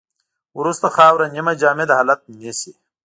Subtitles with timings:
[0.59, 2.71] وروسته خاوره نیمه جامد حالت نیسي